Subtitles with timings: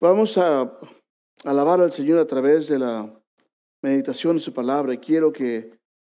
[0.00, 0.78] Vamos a
[1.42, 3.12] alabar al Señor a través de la
[3.82, 5.72] meditación de su palabra quiero que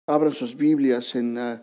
[0.09, 1.63] abran sus Biblias en la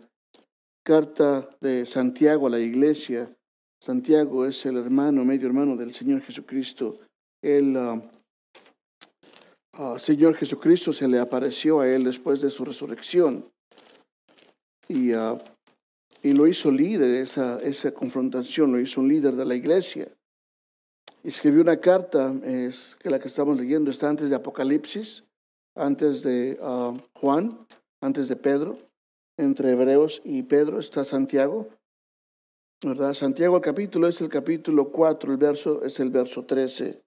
[0.84, 3.36] carta de Santiago a la iglesia.
[3.80, 7.00] Santiago es el hermano, medio hermano del Señor Jesucristo.
[7.42, 8.00] El ah,
[9.72, 13.50] ah, Señor Jesucristo se le apareció a él después de su resurrección
[14.86, 15.36] y, ah,
[16.22, 20.06] y lo hizo líder, esa, esa confrontación, lo hizo un líder de la iglesia
[21.22, 25.24] escribió una carta, es, que la que estamos leyendo está antes de Apocalipsis,
[25.76, 27.66] antes de ah, Juan,
[28.00, 28.78] antes de Pedro,
[29.38, 31.68] entre Hebreos y Pedro está Santiago,
[32.84, 33.14] ¿verdad?
[33.14, 37.02] Santiago el capítulo es el capítulo 4, el verso es el verso 13.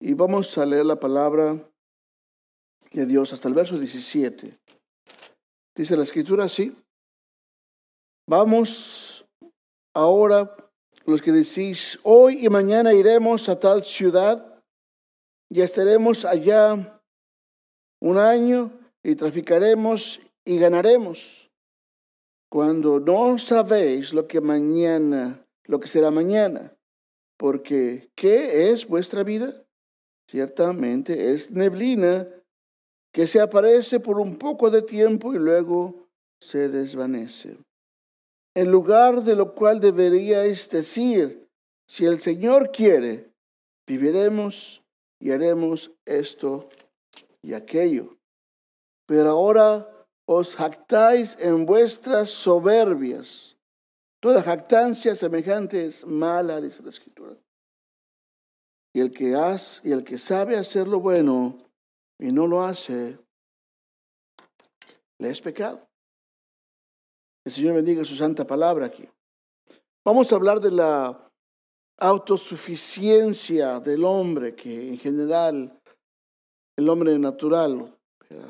[0.00, 1.68] Y vamos a leer la palabra
[2.92, 4.58] de Dios hasta el verso 17.
[5.74, 6.74] Dice la escritura así,
[8.28, 9.26] vamos
[9.94, 10.65] ahora
[11.06, 14.60] los que decís, hoy y mañana iremos a tal ciudad
[15.48, 17.00] y estaremos allá
[18.00, 21.48] un año y traficaremos y ganaremos.
[22.50, 26.74] Cuando no sabéis lo que mañana, lo que será mañana,
[27.36, 29.62] porque ¿qué es vuestra vida?
[30.28, 32.28] Ciertamente es neblina
[33.12, 36.08] que se aparece por un poco de tiempo y luego
[36.40, 37.56] se desvanece
[38.56, 41.46] en lugar de lo cual deberíais decir,
[41.86, 43.30] si el Señor quiere,
[43.86, 44.82] viviremos
[45.20, 46.70] y haremos esto
[47.42, 48.16] y aquello.
[49.04, 49.86] Pero ahora
[50.24, 53.58] os jactáis en vuestras soberbias.
[54.20, 57.36] Toda jactancia semejante es mala, dice la Escritura.
[58.94, 61.58] Y el que hace, y el que sabe hacer lo bueno
[62.18, 63.18] y no lo hace,
[65.18, 65.85] le es pecado.
[67.46, 69.08] El Señor bendiga su santa palabra aquí.
[70.04, 71.30] Vamos a hablar de la
[71.96, 75.80] autosuficiencia del hombre, que en general
[76.76, 77.96] el hombre natural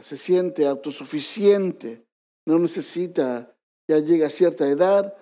[0.00, 2.06] se siente autosuficiente,
[2.46, 3.54] no necesita,
[3.86, 5.14] ya llega a cierta edad,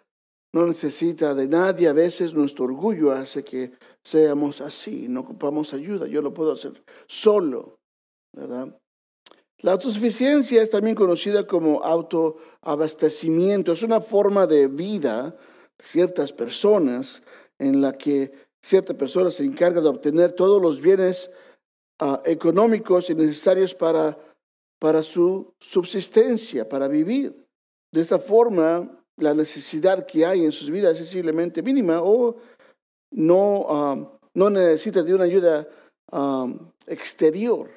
[0.52, 3.72] no necesita de nadie, a veces nuestro orgullo hace que
[4.04, 7.80] seamos así, no ocupamos ayuda, yo lo puedo hacer solo,
[8.32, 8.80] ¿verdad?
[9.64, 13.72] La autosuficiencia es también conocida como autoabastecimiento.
[13.72, 15.34] Es una forma de vida
[15.78, 17.22] de ciertas personas
[17.58, 18.30] en la que
[18.62, 21.30] cierta persona se encarga de obtener todos los bienes
[21.98, 24.18] ah, económicos y necesarios para,
[24.78, 27.34] para su subsistencia, para vivir.
[27.90, 32.36] De esa forma, la necesidad que hay en sus vidas es simplemente mínima o
[33.12, 35.66] no, ah, no necesita de una ayuda
[36.12, 36.52] ah,
[36.86, 37.70] exterior.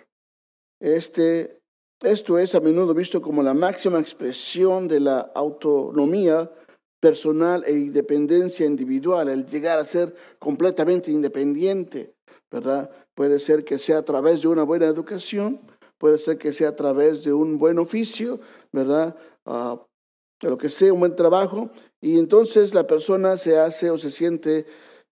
[0.81, 1.57] Este
[2.03, 6.51] esto es a menudo visto como la máxima expresión de la autonomía
[6.99, 12.15] personal e independencia individual, el llegar a ser completamente independiente,
[12.51, 12.89] ¿verdad?
[13.13, 15.61] Puede ser que sea a través de una buena educación,
[15.97, 18.39] puede ser que sea a través de un buen oficio,
[18.71, 19.15] ¿verdad?
[19.45, 19.77] Uh,
[20.41, 21.69] de lo que sea, un buen trabajo,
[21.99, 24.65] y entonces la persona se hace o se siente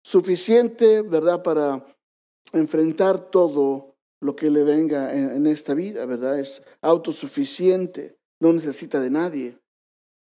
[0.02, 1.86] suficiente, ¿verdad?, para
[2.52, 3.93] enfrentar todo
[4.24, 6.40] lo que le venga en, esta vida, ¿verdad?
[6.40, 9.58] Es autosuficiente, no necesita de nadie,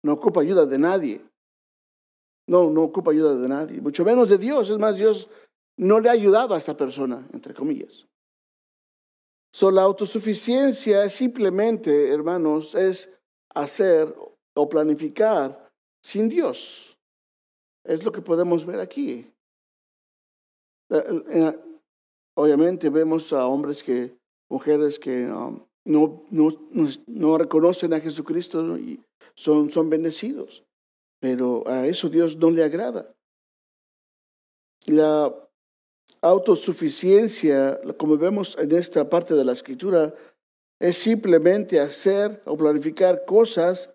[0.03, 1.21] no ocupa ayuda de nadie.
[2.45, 4.69] No, no ocupa ayuda de nadie, mucho menos de Dios.
[4.69, 5.27] Es más, Dios
[5.77, 8.05] no le ha ayudado a esta persona, entre comillas.
[9.51, 13.09] So, la autosuficiencia es simplemente, hermanos, es
[13.55, 14.15] hacer
[14.53, 15.71] o planificar
[16.03, 16.95] sin Dios.
[17.83, 19.33] Es lo que podemos ver aquí.
[22.39, 24.15] Obviamente vemos a hombres que,
[24.47, 26.53] mujeres que um, no, no,
[27.07, 29.03] no, reconocen a Jesucristo y
[29.33, 30.63] son, son bendecidos,
[31.19, 33.11] pero a eso Dios no le agrada.
[34.85, 35.33] La
[36.21, 40.13] autosuficiencia, como vemos en esta parte de la escritura,
[40.79, 43.89] es simplemente hacer o planificar cosas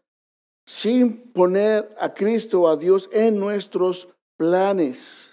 [0.66, 5.31] sin poner a Cristo o a Dios en nuestros planes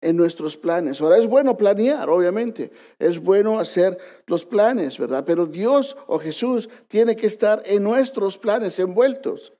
[0.00, 1.00] en nuestros planes.
[1.00, 5.24] Ahora es bueno planear, obviamente, es bueno hacer los planes, ¿verdad?
[5.26, 9.52] Pero Dios o Jesús tiene que estar en nuestros planes envueltos.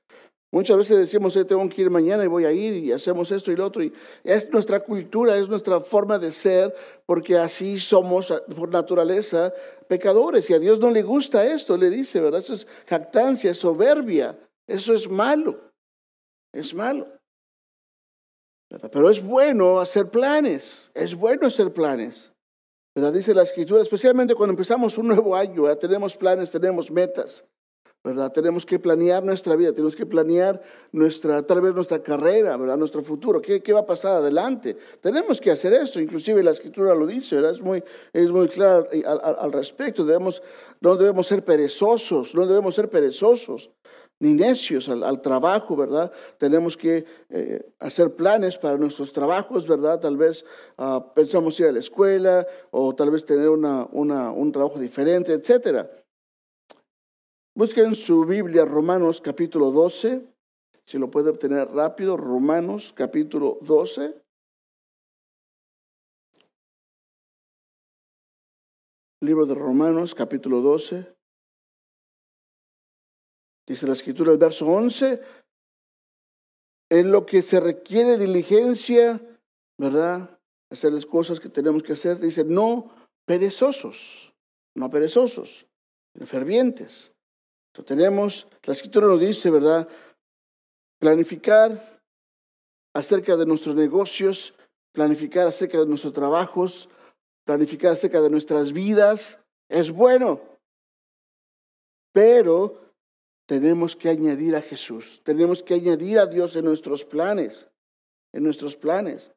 [0.49, 3.51] Muchas veces decimos, eh, tengo que ir mañana y voy a ir y hacemos esto
[3.51, 3.83] y lo otro.
[3.83, 3.91] Y
[4.23, 6.73] es nuestra cultura, es nuestra forma de ser,
[7.05, 9.53] porque así somos por naturaleza
[9.89, 10.49] pecadores.
[10.49, 12.39] Y a Dios no le gusta esto, le dice, ¿verdad?
[12.39, 14.37] Eso es jactancia, es soberbia.
[14.65, 15.59] Eso es malo.
[16.53, 17.07] Es malo.
[18.69, 22.31] Pero es bueno hacer planes, es bueno hacer planes.
[22.93, 27.45] Pero dice la escritura, especialmente cuando empezamos un nuevo año, tenemos planes, tenemos metas.
[28.03, 28.31] ¿verdad?
[28.31, 30.61] Tenemos que planear nuestra vida, tenemos que planear
[30.91, 32.77] nuestra, tal vez nuestra carrera, ¿verdad?
[32.77, 34.77] Nuestro futuro, ¿qué, qué va a pasar adelante?
[35.01, 37.51] Tenemos que hacer eso, inclusive la escritura lo dice, ¿verdad?
[37.51, 40.41] Es muy, es muy claro al, al respecto, debemos,
[40.79, 43.69] no debemos ser perezosos, no debemos ser perezosos
[44.19, 46.11] ni necios al, trabajo, ¿verdad?
[46.37, 49.99] Tenemos que eh, hacer planes para nuestros trabajos, ¿verdad?
[49.99, 50.43] Tal vez
[50.77, 55.89] uh, pensamos ir a la escuela o tal vez tener una, un trabajo diferente, etcétera.
[57.55, 60.21] Busquen su Biblia, Romanos capítulo 12,
[60.85, 64.15] si lo puede obtener rápido, Romanos capítulo 12.
[69.21, 71.16] Libro de Romanos capítulo 12.
[73.67, 75.21] Dice la escritura, el verso 11,
[76.89, 79.21] en lo que se requiere diligencia,
[79.77, 80.39] ¿verdad?
[80.71, 84.33] Hacer las cosas que tenemos que hacer, dice, no perezosos,
[84.75, 85.65] no perezosos,
[86.25, 87.11] fervientes
[87.83, 89.87] tenemos, la escritura nos dice, ¿verdad?
[90.99, 92.01] Planificar
[92.93, 94.53] acerca de nuestros negocios,
[94.93, 96.89] planificar acerca de nuestros trabajos,
[97.45, 99.39] planificar acerca de nuestras vidas,
[99.69, 100.41] es bueno.
[102.13, 102.86] Pero
[103.47, 107.67] tenemos que añadir a Jesús, tenemos que añadir a Dios en nuestros planes,
[108.33, 109.31] en nuestros planes.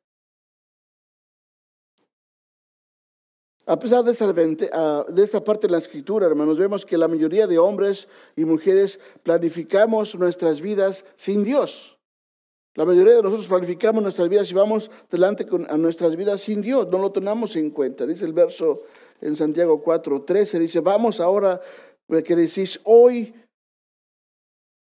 [3.66, 4.34] A pesar de esa,
[4.72, 8.44] ah, de esa parte de la escritura, hermanos, vemos que la mayoría de hombres y
[8.44, 11.96] mujeres planificamos nuestras vidas sin Dios.
[12.74, 16.62] La mayoría de nosotros planificamos nuestras vidas y vamos delante con, a nuestras vidas sin
[16.62, 16.88] Dios.
[16.88, 18.06] No lo tomamos en cuenta.
[18.06, 18.82] Dice el verso
[19.20, 21.60] en Santiago 4:13, dice, vamos ahora,
[22.24, 23.34] que decís, hoy,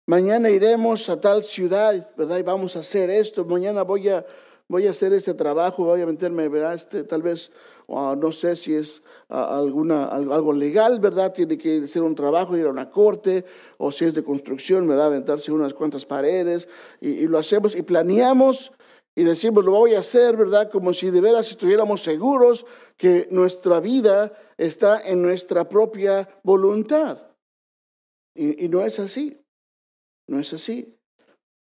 [0.05, 2.39] mañana iremos a tal ciudad, ¿verdad?
[2.39, 4.25] Y vamos a hacer esto, mañana voy a,
[4.67, 6.73] voy a hacer este trabajo, voy a meterme, ¿verdad?
[6.73, 7.51] Este, tal vez
[7.88, 11.33] no sé si es alguna, algo legal, ¿verdad?
[11.33, 13.45] Tiene que ser un trabajo, ir a una corte,
[13.77, 15.07] o si es de construcción, ¿verdad?
[15.07, 16.67] Aventarse unas cuantas paredes,
[17.01, 18.71] y, lo hacemos y planeamos
[19.15, 20.71] y decimos, lo voy a hacer, ¿verdad?
[20.71, 22.65] Como si de veras estuviéramos seguros
[22.97, 27.19] que nuestra vida está en nuestra propia voluntad.
[28.35, 29.43] Y no es así,
[30.28, 30.96] no es así.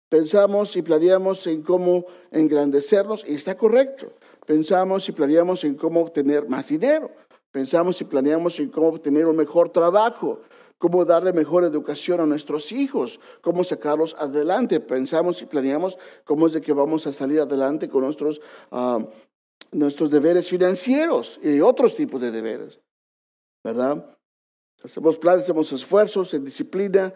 [0.09, 4.13] Pensamos y planeamos en cómo engrandecernos y está correcto.
[4.45, 7.11] Pensamos y planeamos en cómo obtener más dinero.
[7.51, 10.41] Pensamos y planeamos en cómo obtener un mejor trabajo,
[10.77, 14.79] cómo darle mejor educación a nuestros hijos, cómo sacarlos adelante.
[14.79, 18.99] Pensamos y planeamos cómo es de que vamos a salir adelante con nuestros, ah,
[19.71, 22.79] nuestros deberes financieros y otros tipos de deberes.
[23.63, 24.15] ¿Verdad?
[24.83, 27.11] Hacemos planes, hacemos esfuerzos en disciplina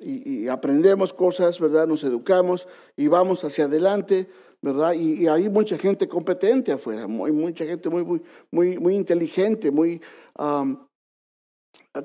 [0.00, 1.86] y, aprendemos cosas, ¿verdad?
[1.86, 2.66] Nos educamos
[2.96, 4.28] y vamos hacia adelante
[4.60, 4.94] ¿verdad?
[4.94, 10.00] Y, hay mucha gente competente afuera, hay mucha gente muy, muy, muy, muy inteligente, muy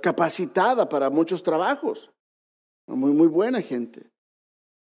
[0.01, 2.11] capacitada para muchos trabajos,
[2.87, 4.09] muy, muy buena gente.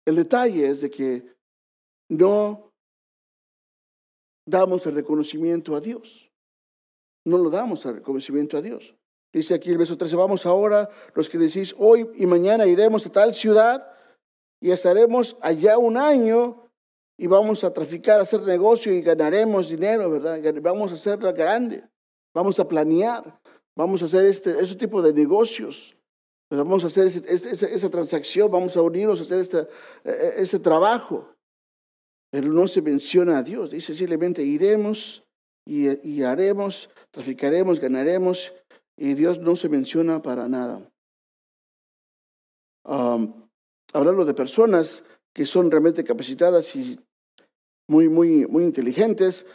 [0.06, 1.36] El detalle es de que
[2.08, 2.72] no
[4.46, 6.30] damos el reconocimiento a Dios.
[7.24, 8.96] No lo damos el reconocimiento a Dios.
[9.32, 13.12] Dice aquí el verso 13, vamos ahora, los que decís, hoy y mañana iremos a
[13.12, 13.86] tal ciudad
[14.60, 16.68] y estaremos allá un año
[17.16, 20.40] y vamos a traficar, a hacer negocio y ganaremos dinero, ¿verdad?
[20.62, 21.84] Vamos a hacerla grande,
[22.34, 23.40] vamos a planear,
[23.76, 25.96] vamos a hacer este, ese tipo de negocios,
[26.50, 29.68] vamos a hacer esa transacción, vamos a unirnos a hacer este,
[30.04, 31.28] ese trabajo.
[32.32, 35.24] Pero no se menciona a Dios, dice simplemente iremos
[35.66, 38.52] y, haremos, traficaremos, ganaremos,
[39.00, 40.86] y Dios no se menciona para nada.
[43.92, 45.02] hablando de personas
[45.32, 47.00] que son realmente capacitadas y
[47.88, 49.46] muy, muy, muy inteligentes.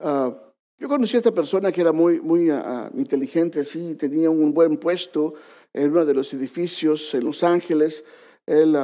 [0.00, 0.36] Ah,
[0.78, 4.76] yo conocí a esta persona que era muy, muy uh, inteligente, sí, tenía un buen
[4.76, 5.34] puesto
[5.72, 8.04] en uno de los edificios en Los Ángeles.
[8.46, 8.76] Él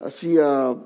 [0.00, 0.76] hacía,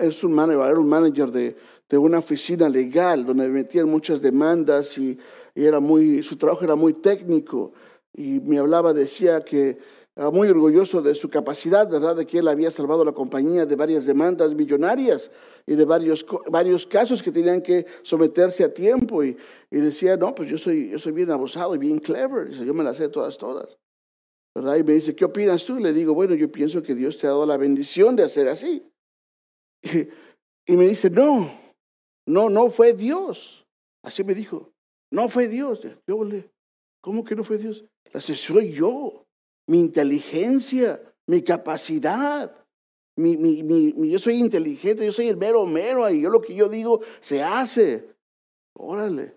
[0.00, 1.56] es un, manager, era un manager de,
[1.88, 5.18] de, una oficina legal donde metían muchas demandas y,
[5.54, 7.72] y, era muy, su trabajo era muy técnico.
[8.14, 9.78] Y me hablaba, decía que
[10.14, 12.14] Ah, muy orgulloso de su capacidad, ¿verdad?
[12.14, 15.30] De que él había salvado la compañía de varias demandas millonarias
[15.66, 19.24] y de varios, varios casos que tenían que someterse a tiempo.
[19.24, 19.38] Y,
[19.70, 22.50] y decía, no, pues yo soy, yo soy bien abusado y bien clever.
[22.50, 23.78] Dice, yo me las sé todas, todas.
[24.54, 25.78] Y me dice, ¿qué opinas tú?
[25.78, 28.48] Y le digo, bueno, yo pienso que Dios te ha dado la bendición de hacer
[28.48, 28.82] así.
[30.64, 31.52] Y, me dice, no,
[32.24, 33.66] no, no fue Dios.
[34.04, 34.72] Así me dijo,
[35.10, 35.80] no fue Dios.
[36.06, 36.52] Yo le,
[37.00, 37.84] ¿cómo que no fue Dios?
[38.14, 39.26] Dice, soy yo
[39.66, 42.56] mi inteligencia, mi capacidad.
[43.16, 46.54] Mi, mi, mi, yo soy inteligente, yo soy el mero mero, y yo lo que
[46.54, 48.14] yo digo se hace.
[48.74, 49.36] Órale.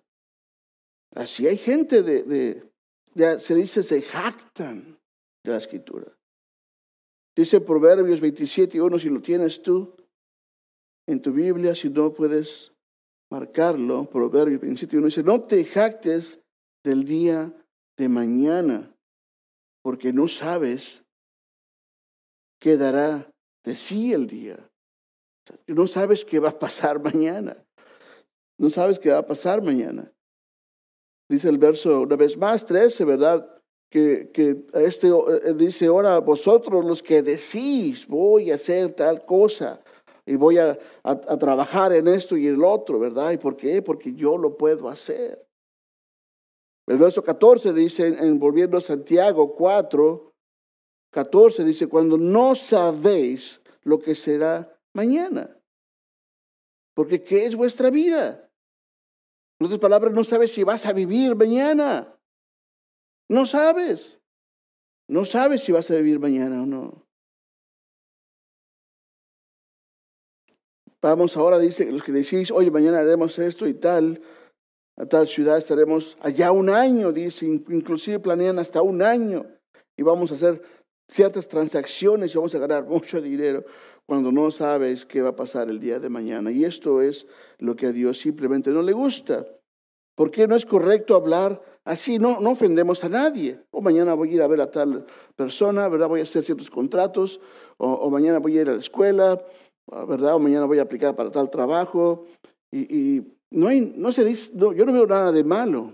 [1.15, 2.69] Así hay gente de,
[3.15, 4.99] de, se dice, se jactan
[5.45, 6.11] de la escritura.
[7.35, 9.95] Dice Proverbios 27 y 1, si lo tienes tú
[11.07, 12.71] en tu Biblia, si no puedes
[13.29, 16.39] marcarlo, Proverbios 27 y 1 dice, no te jactes
[16.83, 17.53] del día
[17.97, 18.95] de mañana,
[19.81, 21.03] porque no sabes
[22.59, 23.31] qué dará
[23.63, 24.57] de sí el día.
[25.67, 27.55] No sabes qué va a pasar mañana.
[28.57, 30.11] No sabes qué va a pasar mañana.
[31.29, 33.54] Dice el verso una vez más, 13, ¿verdad?
[33.95, 39.81] Que, este eh, dice, ahora vosotros los que decís, voy a hacer tal cosa
[40.25, 43.31] y voy a, a, trabajar en esto y el otro, ¿verdad?
[43.31, 43.81] ¿Y por qué?
[43.81, 45.47] Porque yo lo puedo hacer.
[46.87, 50.33] El verso 14 dice, en, volviendo a Santiago 4,
[51.11, 55.57] 14 dice, cuando no sabéis lo que será mañana.
[56.93, 58.49] Porque ¿qué es vuestra vida?
[59.57, 62.14] En otras palabras, no sabes si vas a vivir mañana.
[63.29, 64.19] No sabes.
[65.07, 67.05] No sabes si vas a vivir mañana o no.
[71.01, 74.21] Vamos ahora, dice, los que decís, oye, mañana haremos esto y tal,
[74.97, 79.45] a tal ciudad estaremos allá un año, dice, inclusive planean hasta un año
[79.95, 80.63] y vamos a hacer
[81.07, 83.63] ciertas transacciones y vamos a ganar mucho dinero
[84.07, 86.51] cuando no sabes qué va a pasar el día de mañana.
[86.51, 87.27] Y esto es
[87.59, 89.45] lo que a Dios simplemente no le gusta.
[90.15, 93.59] Porque no es correcto hablar así, no, no ofendemos a nadie.
[93.71, 95.05] O mañana voy a ir a ver a tal
[95.35, 96.07] persona, ¿verdad?
[96.07, 97.39] Voy a hacer ciertos contratos,
[97.77, 99.41] o, mañana voy a ir a la escuela,
[100.07, 100.35] ¿verdad?
[100.35, 102.25] O mañana voy a aplicar para tal trabajo.
[102.71, 105.93] Y, no, hay, no se dice, yo no veo nada de malo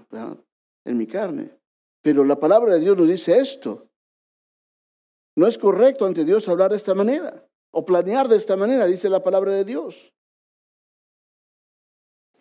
[0.86, 1.52] en mi carne.
[2.02, 3.88] Pero la palabra de Dios nos dice esto.
[5.36, 9.10] No es correcto ante Dios hablar de esta manera o planear de esta manera, dice
[9.10, 10.14] la palabra de Dios.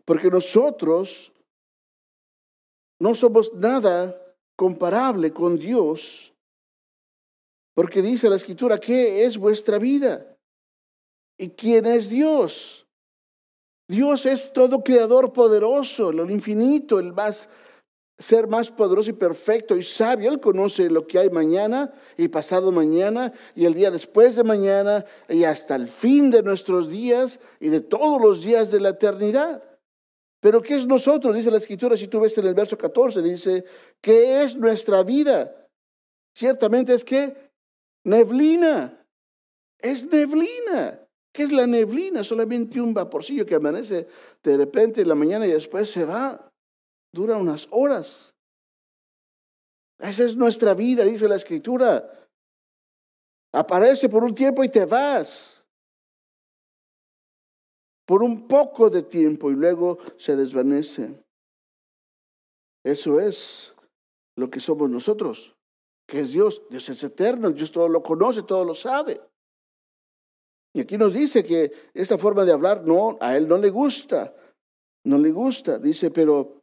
[0.05, 1.33] Porque nosotros
[3.01, 4.17] no somos nada
[4.57, 6.33] comparable con Dios.
[7.75, 10.37] Porque dice la escritura, ¿qué es vuestra vida?
[11.39, 12.87] ¿Y quién es Dios?
[13.89, 17.49] Dios es todo creador poderoso, lo infinito, el más
[18.21, 20.31] ser más poderoso y perfecto y sabio.
[20.31, 25.07] Él conoce lo que hay mañana y pasado mañana y el día después de mañana
[25.29, 29.70] y hasta el fin de nuestros días y de todos los días de la eternidad.
[30.41, 31.37] Pero ¿qué es nosotros?
[31.37, 33.65] Dice la escritura, si tú ves en el verso 14, dice,
[34.01, 35.55] ¿qué es nuestra vida?
[36.35, 37.51] Ciertamente es que
[38.05, 39.07] neblina,
[39.79, 41.07] es neblina.
[41.33, 42.25] ¿Qué es la neblina?
[42.25, 44.09] Solamente un vaporcillo que amanece
[44.43, 46.51] de repente en la mañana y después se va
[47.13, 48.35] dura unas horas.
[49.99, 52.11] Esa es nuestra vida, dice la escritura.
[53.53, 55.60] Aparece por un tiempo y te vas.
[58.11, 61.15] Por un poco de tiempo y luego se desvanece.
[62.83, 63.73] Eso es
[64.37, 65.55] lo que somos nosotros,
[66.09, 66.61] que es Dios.
[66.71, 69.21] Dios es eterno, Dios todo lo conoce, todo lo sabe.
[70.75, 74.35] Y aquí nos dice que esa forma de hablar no, a él no le gusta,
[75.05, 75.79] no le gusta.
[75.79, 76.61] Dice, pero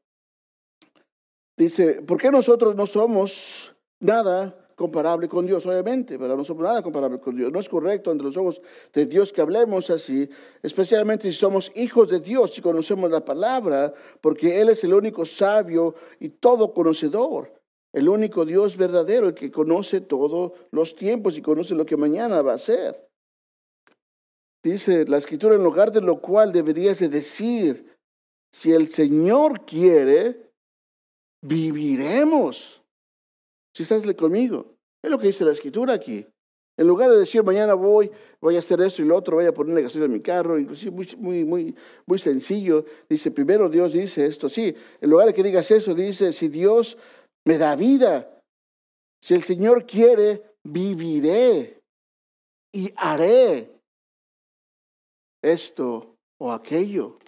[1.58, 5.66] Dice, ¿por qué nosotros no somos nada comparable con Dios?
[5.66, 7.52] Obviamente, pero no somos nada comparable con Dios.
[7.52, 8.62] No es correcto ante los ojos
[8.94, 10.30] de Dios que hablemos así,
[10.62, 15.26] especialmente si somos hijos de Dios y conocemos la palabra, porque Él es el único
[15.26, 17.52] sabio y todo conocedor.
[17.92, 22.44] El único Dios verdadero, el que conoce todos los tiempos y conoce lo que mañana
[22.44, 23.10] va a ser.
[24.62, 27.98] Dice la escritura, en lugar de lo cual deberías decir,
[28.52, 30.52] si el Señor quiere,
[31.42, 32.84] viviremos.
[33.78, 36.26] Si estás conmigo, es lo que dice la escritura aquí.
[36.78, 38.10] En lugar de decir mañana voy,
[38.42, 40.90] voy a hacer esto y lo otro, voy a ponerle gasolina en mi carro, inclusive
[40.90, 41.76] muy, muy, muy,
[42.08, 46.34] muy sencillo, dice primero Dios dice esto, sí, en lugar de que digas eso, dice,
[46.34, 46.98] si Dios
[47.46, 48.42] me da vida,
[49.22, 51.80] si el Señor quiere, viviré
[52.74, 53.80] y haré
[55.44, 57.20] esto o aquello.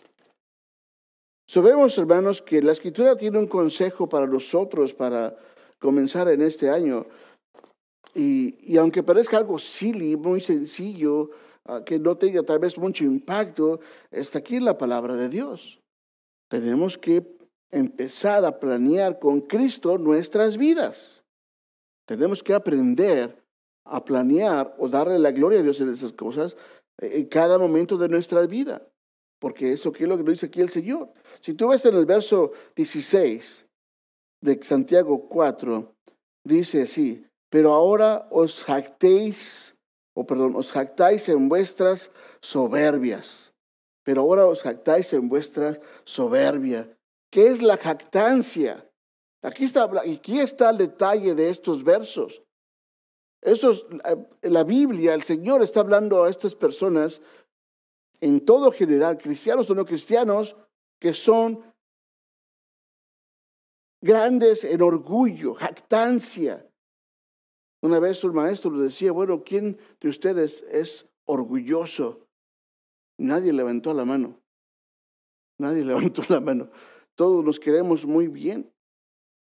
[1.48, 5.36] Sabemos, hermanos, que la escritura tiene un consejo para nosotros para
[5.80, 7.06] comenzar en este año.
[8.14, 11.30] Y, aunque parezca algo silly, muy sencillo,
[11.66, 13.80] ah, que no tenga tal vez mucho impacto,
[14.12, 15.80] está aquí la palabra de Dios.
[16.50, 17.26] Tenemos que
[17.72, 21.24] empezar a planear con Cristo nuestras vidas.
[22.06, 23.44] Tenemos que aprender
[23.86, 26.58] a planear o darle la gloria a Dios en esas cosas
[26.98, 28.88] en cada momento de nuestra vida.
[29.40, 31.14] Porque eso es lo que dice aquí el Señor.
[31.42, 33.69] Si tú ves en el verso 16
[34.42, 35.96] de Santiago 4,
[36.44, 39.76] dice así, pero ahora os jactéis,
[40.14, 43.52] o perdón, os jactáis en vuestras soberbias.
[44.04, 46.90] Pero ahora os jactáis en vuestra soberbia.
[47.32, 48.90] ¿Qué es la jactancia?
[49.42, 52.42] Aquí está, aquí está el detalle de estos versos.
[53.42, 53.86] Eso es
[54.42, 57.22] la Biblia, el Señor está hablando a estas personas
[58.20, 60.58] en todo general, cristianos o no cristianos,
[61.00, 61.64] que son
[64.02, 66.66] grandes en orgullo, jactancia.
[67.82, 72.28] Una vez un maestro le decía, bueno, ¿quién de ustedes es orgulloso?
[73.18, 74.40] Nadie levantó la mano.
[75.58, 76.70] Nadie levantó la mano.
[77.16, 78.72] Todos nos queremos muy bien.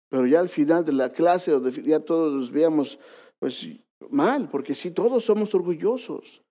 [0.10, 1.52] Pero ya al final de la clase,
[1.84, 3.00] ya todos nos veíamos
[3.40, 3.68] pues
[4.10, 6.44] mal, porque sí, todos somos orgullosos.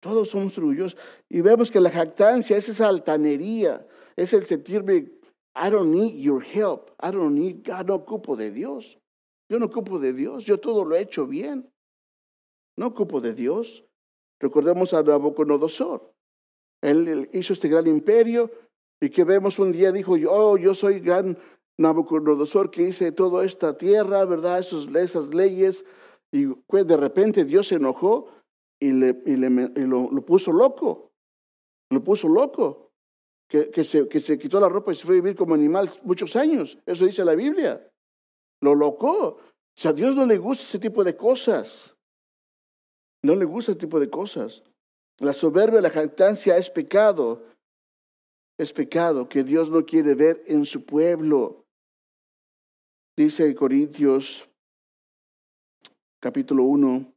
[0.00, 0.96] Todos somos orgullosos.
[1.28, 5.10] Y vemos que la jactancia es esa altanería, es el sentirme,
[5.58, 8.98] I don't need your help, I don't need, God, no ocupo de Dios.
[9.50, 11.68] Yo no ocupo de Dios, yo todo lo he hecho bien.
[12.76, 13.84] No ocupo de Dios.
[14.40, 16.14] Recordemos a Nabucodonosor.
[16.80, 18.50] Él hizo este gran imperio
[19.00, 21.36] y que vemos un día dijo, oh, yo soy gran
[21.78, 24.60] Nabucodonosor que hice toda esta tierra, ¿verdad?
[24.60, 25.84] esas leyes.
[26.30, 28.28] Y pues de repente Dios se enojó
[28.80, 29.12] y, le,
[29.86, 31.10] lo, puso loco.
[31.90, 32.87] Lo puso loco.
[33.48, 35.90] Que, que, se, que se quitó la ropa y se fue a vivir como animal
[36.02, 36.78] muchos años.
[36.84, 37.90] Eso dice la Biblia.
[38.60, 39.26] Lo locó.
[39.28, 39.40] O
[39.74, 41.96] sea, a Dios no le gusta ese tipo de cosas.
[43.22, 44.62] No le gusta ese tipo de cosas.
[45.18, 47.42] La soberbia, la jactancia es pecado.
[48.58, 51.64] Es pecado que Dios no quiere ver en su pueblo.
[53.16, 54.48] Dice Corintios
[56.20, 57.12] capítulo 1,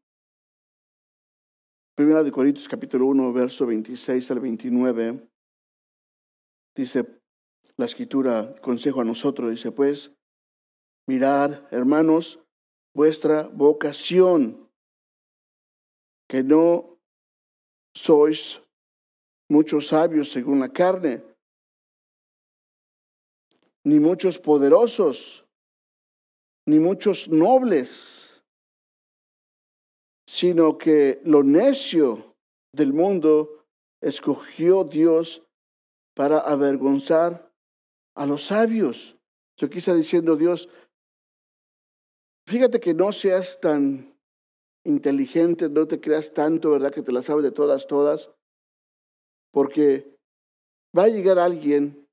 [1.96, 5.31] Primera de Corintios capítulo 1, verso 26 al 29.
[6.76, 7.06] Dice
[7.78, 10.12] la escritura, consejo a nosotros, dice pues,
[11.08, 12.40] mirar, hermanos,
[12.94, 14.70] vuestra vocación,
[16.30, 16.98] que no
[17.96, 18.62] sois
[19.50, 21.24] muchos sabios según la carne,
[23.84, 25.46] ni muchos poderosos,
[26.68, 28.42] ni muchos nobles,
[30.28, 32.36] sino que lo necio
[32.74, 33.66] del mundo
[34.02, 35.44] escogió Dios
[36.14, 37.52] para avergonzar
[38.16, 39.18] a los sabios.
[39.58, 40.70] Yo quise diciendo Dios,
[42.48, 44.18] fíjate que no seas tan
[44.84, 46.92] inteligente, no te creas tanto, ¿verdad?
[46.92, 48.32] Que te la sabes de todas, todas,
[49.52, 50.18] porque
[50.98, 52.08] va a llegar alguien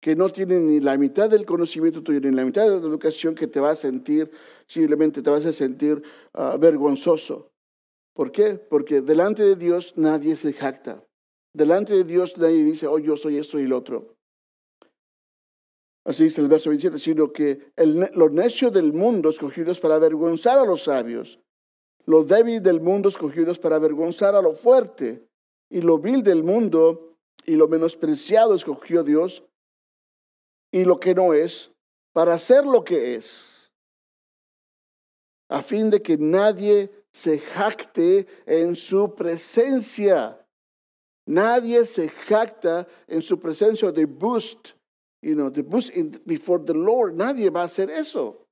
[0.00, 3.34] que no tiene ni la mitad del conocimiento tuyo, ni la mitad de la educación,
[3.34, 4.30] que te va a sentir,
[4.66, 6.02] simplemente te vas a sentir
[6.34, 7.50] ah, vergonzoso.
[8.14, 8.56] ¿Por qué?
[8.56, 11.02] Porque delante de Dios nadie se jacta.
[11.54, 14.16] Delante de Dios nadie dice, oh, yo soy esto y lo otro.
[16.04, 20.58] Así dice el verso 27, sino que el, los necios del mundo escogidos para avergonzar
[20.58, 21.38] a los sabios,
[22.04, 25.26] los débiles del mundo escogidos para avergonzar a lo fuerte,
[25.70, 29.44] y lo vil del mundo y lo menospreciado escogió Dios
[30.70, 31.70] y lo que no es,
[32.12, 33.70] para hacer lo que es,
[35.48, 40.43] a fin de que nadie se jacte en su presencia.
[41.26, 44.70] Nadie se jacta en su presencia de boost,
[45.22, 45.90] you know, the boost
[46.26, 47.14] before the Lord.
[47.14, 48.46] Nadie va a hacer eso.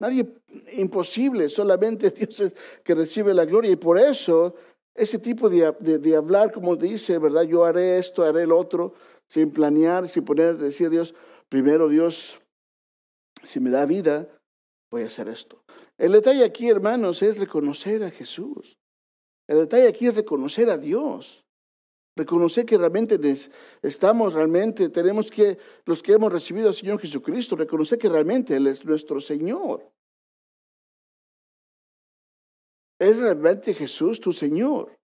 [0.00, 0.26] Nadie,
[0.72, 3.70] imposible, solamente Dios es que recibe la gloria.
[3.70, 4.54] Y por eso,
[4.94, 7.42] ese tipo de, de, hablar, como dice, ¿verdad?
[7.42, 8.94] Yo haré esto, haré el otro,
[9.26, 11.14] sin planear, sin poner, decir Dios,
[11.48, 12.40] primero Dios,
[13.42, 14.28] si me da vida,
[14.90, 15.62] voy a hacer esto.
[15.96, 18.78] El detalle aquí, hermanos, es reconocer a Jesús.
[19.48, 21.44] El detalle aquí es reconocer a Dios.
[22.18, 23.16] Reconocer que realmente
[23.80, 28.66] estamos, realmente tenemos que, los que hemos recibido al Señor Jesucristo, reconocer que realmente Él
[28.66, 29.88] es nuestro Señor.
[32.98, 34.98] ¿Es realmente Jesús tu Señor?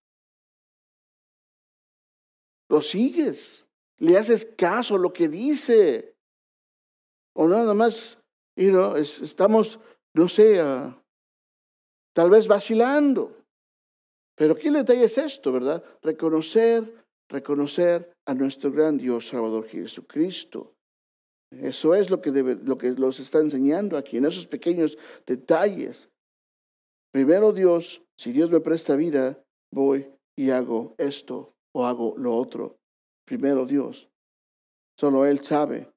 [2.69, 3.65] ¿Lo sigues?
[3.99, 6.17] ¿Le haces caso a lo que dice?
[7.33, 8.19] O nada más,
[8.57, 9.79] you know, estamos,
[10.15, 11.01] no sé, ah,
[12.13, 13.45] tal vez vacilando.
[14.37, 15.85] Pero ¿qué detalle es esto, verdad?
[16.03, 20.75] Reconocer, reconocer a nuestro gran Dios Salvador Jesucristo.
[21.51, 26.09] Eso es lo que, debe, lo que los está enseñando aquí, en esos pequeños detalles.
[27.13, 32.77] Primero Dios, si Dios me presta vida, voy y hago esto o hago lo otro.
[33.25, 34.09] Primero Dios.
[34.99, 35.95] Solo Él sabe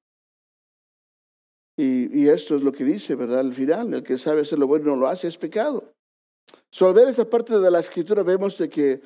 [1.79, 3.39] y, esto es lo que dice, ¿verdad?
[3.39, 5.93] Al final, el que sabe hacer lo bueno y no lo hace es pecado.
[6.71, 9.01] So, al ver esa parte de la escritura vemos de que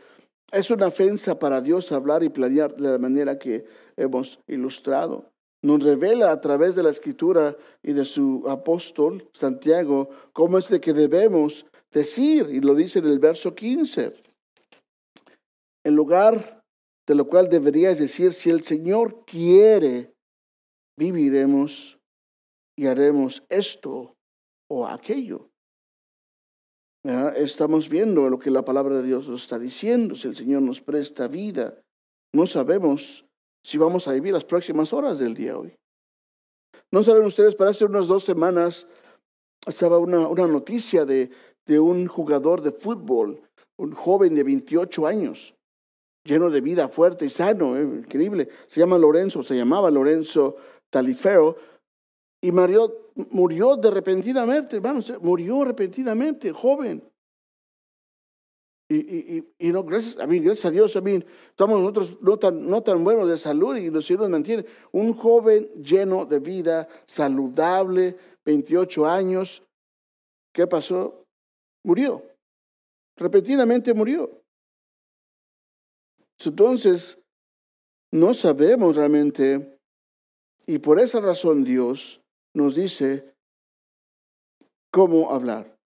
[0.51, 5.31] es una ofensa para Dios hablar y planear de la manera que hemos ilustrado.
[5.63, 10.81] Nos revela a través de la escritura y de su apóstol, Santiago, cómo es de
[10.81, 14.11] que debemos decir, y lo dice en el verso 15.
[15.83, 16.63] En lugar
[17.07, 20.13] de lo cual deberías decir, si el Señor quiere,
[20.97, 21.99] viviremos
[22.75, 24.15] y haremos esto
[24.67, 25.50] o aquello.
[27.03, 30.15] Estamos viendo lo que la palabra de Dios nos está diciendo.
[30.15, 31.81] Si el Señor nos presta vida,
[32.31, 33.25] no sabemos
[33.63, 35.75] si vamos a vivir las próximas horas del día hoy.
[36.91, 38.87] No saben ustedes, para hace unas dos semanas
[39.65, 41.31] estaba una, una noticia de,
[41.65, 43.41] de un jugador de fútbol,
[43.77, 45.55] un joven de 28 años,
[46.23, 48.49] lleno de vida, fuerte y sano, eh, increíble.
[48.67, 50.57] Se llama Lorenzo, se llamaba Lorenzo
[50.89, 51.55] Talifero,
[52.41, 57.04] y murió, murió de repentinamente, hermanos, murió repentinamente, joven.
[58.89, 62.38] Y, y, y, no, gracias, a mí, gracias a Dios, a mí, estamos nosotros no
[62.38, 64.65] tan, no tan buenos de salud y los Señor nos mantiene.
[64.91, 69.63] Un joven lleno de vida, saludable, 28 años,
[70.51, 71.23] ¿qué pasó?
[71.84, 72.23] Murió.
[73.15, 74.41] Repentinamente murió.
[76.43, 77.17] Entonces,
[78.12, 79.80] no sabemos realmente,
[80.65, 82.20] y por esa razón Dios
[82.53, 83.33] nos dice
[84.91, 85.77] cómo hablar,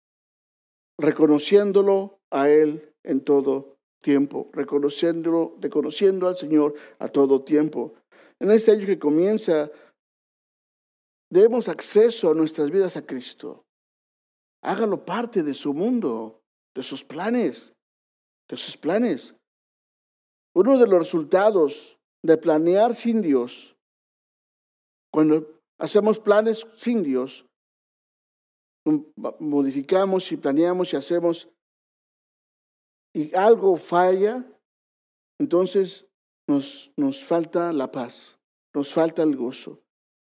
[0.97, 7.93] reconociéndolo a Él en todo tiempo, reconociéndolo, reconociendo al Señor a todo tiempo.
[8.39, 9.71] En este año que comienza,
[11.32, 13.65] demos acceso a nuestras vidas a Cristo.
[14.62, 16.41] Hágalo parte de su mundo,
[16.75, 17.73] de sus planes,
[18.49, 19.36] de sus planes.
[20.54, 23.75] Uno de los resultados de planear sin Dios,
[25.12, 27.46] cuando Hacemos planes sin Dios.
[29.40, 31.50] Modificamos y planeamos y hacemos
[33.16, 34.46] y algo falla,
[35.40, 36.06] entonces
[36.50, 38.38] nos, nos falta la paz,
[38.74, 39.82] nos falta el gozo.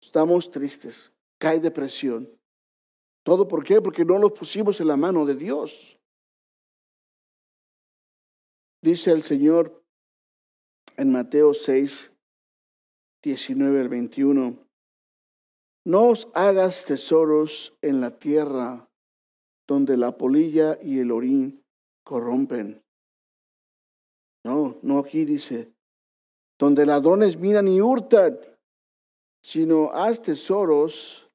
[0.03, 2.31] Estamos tristes, cae depresión.
[3.25, 3.81] ¿Todo por qué?
[3.81, 5.99] Porque no lo pusimos en la mano de Dios.
[8.83, 9.83] Dice el Señor
[10.99, 12.13] en Mateo 6,
[13.23, 14.64] 19 al 21.
[15.85, 18.89] No os hagas tesoros en la tierra
[19.67, 21.63] donde la polilla y el orín
[22.05, 22.83] corrompen.
[24.45, 25.73] No, no aquí dice,
[26.59, 28.39] donde ladrones miran y hurtan,
[29.43, 31.31] sino haz tesoros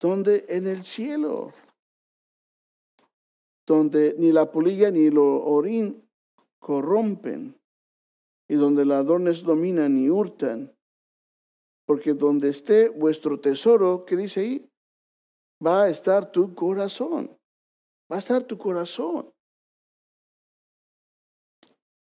[0.00, 1.50] donde en el cielo,
[3.66, 6.08] donde ni la polilla ni el orín
[6.58, 7.56] corrompen,
[8.48, 10.72] y donde ladrones dominan y hurtan,
[11.86, 14.70] porque donde esté vuestro tesoro, ¿qué dice ahí?
[15.64, 17.36] Va a estar tu corazón.
[18.10, 19.32] Va a estar tu corazón.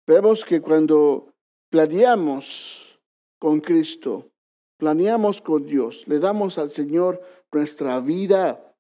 [0.06, 1.34] Vemos que cuando
[1.70, 3.00] planeamos
[3.40, 4.30] con Cristo,
[4.78, 7.22] planeamos con Dios, le damos al Señor
[7.52, 8.76] nuestra vida,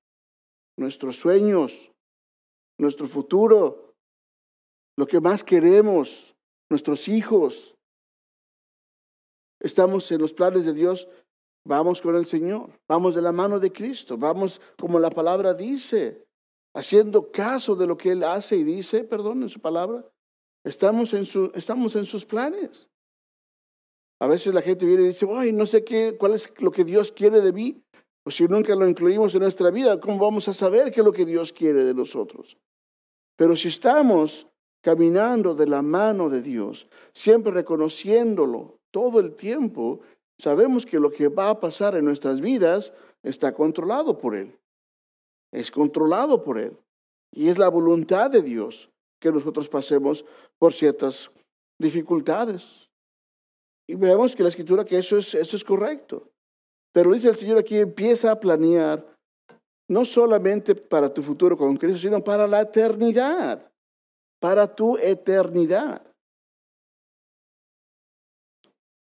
[0.78, 1.92] nuestros sueños,
[2.78, 3.96] nuestro futuro,
[4.98, 6.36] lo que más queremos,
[6.70, 7.73] nuestros hijos,
[9.64, 11.08] estamos en los planes de Dios,
[11.66, 16.28] vamos con el Señor, vamos de la mano de Cristo, vamos como la palabra dice,
[16.76, 20.06] haciendo caso de lo que Él hace y dice, perdón, en su palabra,
[20.64, 22.90] estamos en, su, estamos en sus planes.
[24.20, 26.84] A veces la gente viene y dice, ay, no sé qué, cuál es lo que
[26.84, 27.82] Dios quiere de mí.
[28.24, 31.12] Pues si nunca lo incluimos en nuestra vida, ¿cómo vamos a saber qué es lo
[31.12, 32.58] que Dios quiere de nosotros?
[33.36, 34.48] Pero si estamos
[34.82, 40.02] caminando de la mano de Dios, siempre reconociéndolo, todo el tiempo,
[40.38, 44.56] sabemos que lo que va a pasar en nuestras vidas está controlado por Él.
[45.52, 46.78] Es controlado por Él.
[47.32, 50.24] Y es la voluntad de Dios que nosotros pasemos
[50.60, 51.32] por ciertas
[51.80, 52.88] dificultades.
[53.88, 56.30] Y vemos que la escritura que eso es, eso es correcto.
[56.94, 59.04] Pero dice el Señor aquí, empieza a planear
[59.90, 63.72] no solamente para tu futuro con Cristo, sino para la eternidad,
[64.40, 66.13] para tu eternidad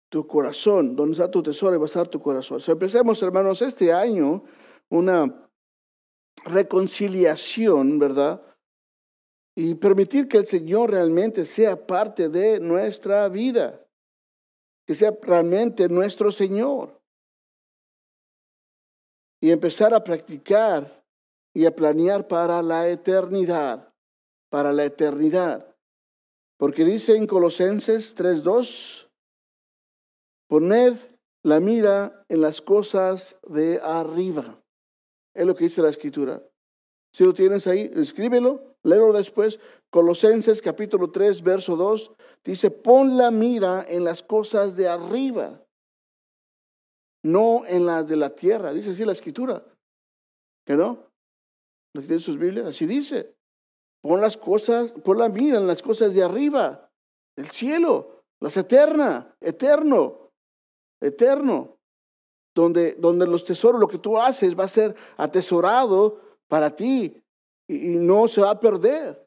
[0.08, 2.60] tu corazón, donde está tu tesoro va a estar tu corazón.
[2.66, 4.44] empecemos, hermanos, este año
[4.88, 5.48] una
[6.44, 8.42] reconciliación, ¿verdad?
[9.54, 13.84] Y permitir que el Señor realmente sea parte de nuestra vida,
[14.86, 17.00] que sea realmente nuestro Señor.
[19.40, 21.04] Y empezar a practicar
[21.52, 23.92] y a planear para la eternidad,
[24.48, 25.74] para la eternidad.
[26.56, 29.07] Porque dice en Colosenses 3.2,
[30.48, 34.60] Poner la mira en las cosas de arriba.
[35.34, 36.42] Es lo que dice la escritura.
[37.12, 39.60] Si lo tienes ahí, escríbelo, léelo después.
[39.90, 42.12] Colosenses capítulo 3, verso 2,
[42.44, 45.62] dice, pon la mira en las cosas de arriba,
[47.22, 48.72] no en las de la tierra.
[48.72, 49.64] Dice así la escritura.
[50.66, 51.10] ¿Que no?
[51.94, 52.66] ¿Lo que tiene sus Biblias?
[52.66, 53.34] Así dice.
[54.02, 56.90] Pon las cosas, pon la mira en las cosas de arriba,
[57.36, 60.27] del cielo, las eternas, eterno
[61.00, 61.76] eterno,
[62.54, 67.22] donde, donde los tesoros, lo que tú haces va a ser atesorado para ti
[67.68, 69.26] y no se va a perder.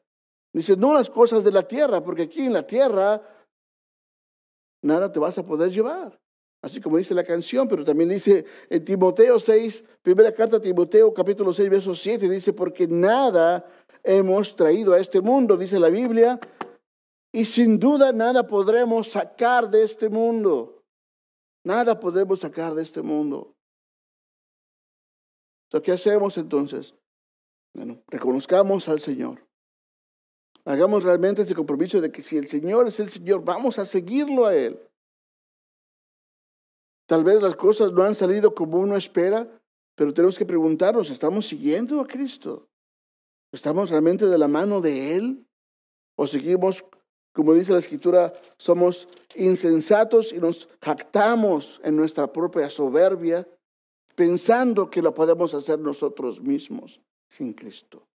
[0.52, 3.22] Dice, no las cosas de la tierra, porque aquí en la tierra
[4.82, 6.20] nada te vas a poder llevar.
[6.60, 11.12] Así como dice la canción, pero también dice en Timoteo 6, primera carta a Timoteo,
[11.12, 13.64] capítulo 6, verso 7, dice, porque nada
[14.04, 16.38] hemos traído a este mundo, dice la Biblia,
[17.32, 20.81] y sin duda nada podremos sacar de este mundo.
[21.64, 23.54] Nada podemos sacar de este mundo.
[25.66, 26.94] Entonces, ¿qué hacemos entonces?
[28.08, 29.46] Reconozcamos al Señor.
[30.64, 34.46] Hagamos realmente ese compromiso de que si el Señor es el Señor, vamos a seguirlo
[34.46, 34.78] a Él.
[37.06, 39.48] Tal vez las cosas no han salido como uno espera,
[39.96, 42.68] pero tenemos que preguntarnos, ¿estamos siguiendo a Cristo?
[43.52, 45.46] ¿Estamos realmente de la mano de Él?
[46.16, 46.84] ¿O seguimos,
[47.32, 53.48] como dice la Escritura, somos insensatos y nos jactamos en nuestra propia soberbia,
[54.14, 58.06] pensando que lo podemos hacer nosotros mismos sin Cristo?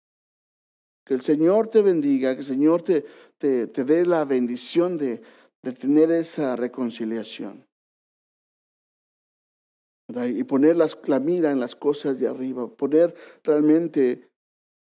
[1.03, 3.05] Que el Señor te bendiga, que el Señor te,
[3.39, 5.21] te, dé la bendición de,
[5.63, 7.65] de tener esa reconciliación.
[10.09, 14.29] Y poner la mira en las cosas de arriba, poner realmente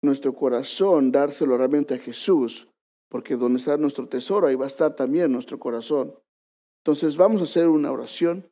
[0.02, 2.68] nuestro corazón, dárselo realmente a Jesús,
[3.08, 6.14] porque donde está nuestro tesoro, ahí va a estar también nuestro corazón.
[6.84, 8.50] Entonces vamos a hacer una oración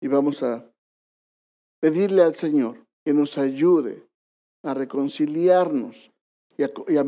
[0.00, 0.70] y vamos a
[1.80, 4.08] pedirle al Señor que nos ayude
[4.62, 6.12] a reconciliarnos
[6.56, 7.04] y, a,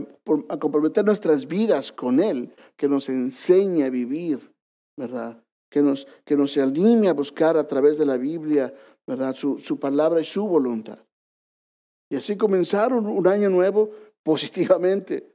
[0.58, 4.52] comprometer nuestras vidas con Él, que nos enseñe a vivir,
[4.96, 5.42] ¿verdad?
[5.70, 8.74] Que nos, que nos anime a buscar a través de la Biblia,
[9.06, 9.34] ¿verdad?
[9.34, 10.98] Su, su palabra y su voluntad.
[12.10, 13.90] Y así comenzaron un año nuevo
[14.22, 15.33] positivamente,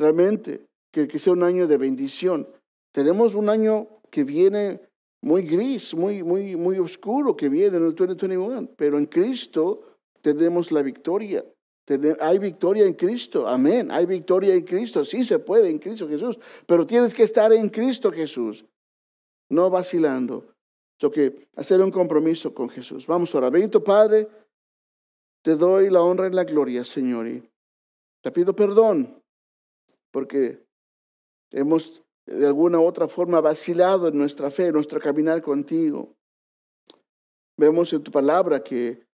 [0.00, 2.48] realmente, que, que sea un año de bendición.
[2.92, 4.80] Tenemos un año que viene
[5.20, 10.72] muy gris, muy, muy, muy oscuro, que viene en el 2021, pero en Cristo tenemos
[10.72, 11.44] la victoria.
[12.20, 13.90] Hay victoria en Cristo, amén.
[13.90, 17.68] Hay victoria en Cristo, sí se puede en Cristo Jesús, pero tienes que estar en
[17.68, 18.64] Cristo Jesús,
[19.48, 20.54] no vacilando.
[20.98, 23.06] So que hacer un compromiso con Jesús.
[23.06, 23.48] Vamos ahora.
[23.48, 24.28] Bendito Padre,
[25.42, 27.26] te doy la honra y la gloria, Señor.
[27.26, 27.42] Y
[28.20, 29.19] te pido perdón
[30.10, 30.64] porque
[31.50, 36.14] hemos de alguna u otra forma vacilado en nuestra fe, en nuestro caminar contigo.
[37.56, 39.06] Vemos en tu palabra que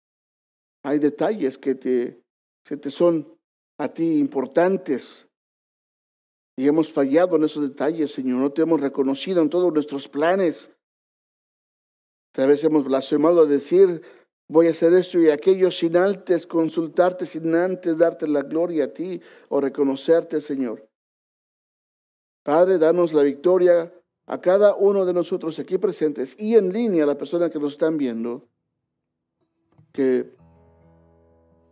[0.83, 2.25] hay detalles que te
[2.65, 3.39] te son
[3.79, 5.27] a ti importantes.
[6.57, 8.41] Y hemos fallado en esos detalles, Señor.
[8.41, 10.71] No te hemos reconocido en todos nuestros planes.
[12.33, 14.03] Tal vez hemos blasfemado a decir,
[14.49, 18.89] voy a hacer esto y aquello sin antes consultarte, sin antes darte la gloria a
[18.89, 20.89] ti o reconocerte, Señor.
[22.43, 23.93] Padre, danos la victoria
[24.27, 27.73] a cada uno de nosotros aquí presentes y en línea a la persona que nos
[27.73, 28.49] están viendo.
[29.93, 30.35] Que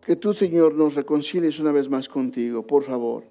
[0.05, 3.25] que tú, Señor, nos reconcilies una vez más contigo, por favor.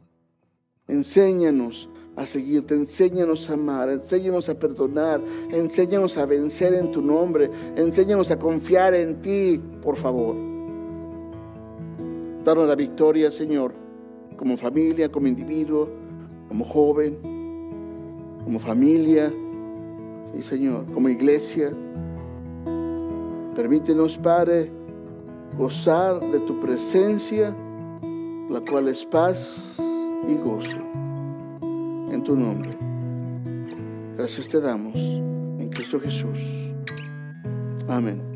[0.87, 5.21] Enséñanos a seguirte, enséñanos a amar, enséñanos a perdonar,
[5.51, 10.35] enséñanos a vencer en tu nombre, enséñanos a confiar en ti, por favor.
[12.43, 13.73] Danos la victoria, Señor,
[14.35, 15.87] como familia, como individuo,
[16.49, 17.17] como joven,
[18.43, 19.31] como familia,
[20.41, 21.71] Señor, como iglesia.
[23.55, 24.71] Permítenos, Padre,
[25.57, 27.55] gozar de tu presencia,
[28.49, 29.77] la cual es paz
[30.27, 30.90] y gozo.
[32.25, 32.69] Tu nombre.
[34.17, 36.39] Gracias te damos en Cristo Jesús.
[37.87, 38.30] Amén.